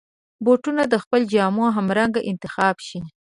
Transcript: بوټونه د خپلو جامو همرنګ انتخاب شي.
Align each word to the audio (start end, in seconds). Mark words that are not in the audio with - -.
بوټونه 0.45 0.83
د 0.87 0.93
خپلو 1.03 1.25
جامو 1.33 1.65
همرنګ 1.77 2.13
انتخاب 2.31 2.75
شي. 2.87 2.99